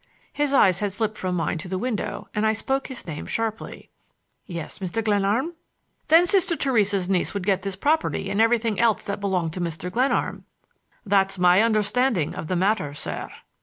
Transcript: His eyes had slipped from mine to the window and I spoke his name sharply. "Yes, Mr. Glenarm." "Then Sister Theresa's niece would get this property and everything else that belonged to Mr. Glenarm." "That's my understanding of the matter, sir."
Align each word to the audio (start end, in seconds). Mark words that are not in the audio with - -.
His 0.33 0.51
eyes 0.51 0.79
had 0.79 0.91
slipped 0.93 1.19
from 1.19 1.35
mine 1.35 1.59
to 1.59 1.67
the 1.67 1.77
window 1.77 2.27
and 2.33 2.43
I 2.43 2.53
spoke 2.53 2.87
his 2.87 3.05
name 3.05 3.27
sharply. 3.27 3.91
"Yes, 4.47 4.79
Mr. 4.79 5.03
Glenarm." 5.03 5.53
"Then 6.07 6.25
Sister 6.25 6.55
Theresa's 6.55 7.07
niece 7.07 7.35
would 7.35 7.45
get 7.45 7.61
this 7.61 7.75
property 7.75 8.27
and 8.31 8.41
everything 8.41 8.79
else 8.79 9.05
that 9.05 9.21
belonged 9.21 9.53
to 9.53 9.61
Mr. 9.61 9.91
Glenarm." 9.91 10.45
"That's 11.05 11.37
my 11.37 11.61
understanding 11.61 12.33
of 12.33 12.47
the 12.47 12.55
matter, 12.55 12.95
sir." 12.95 13.29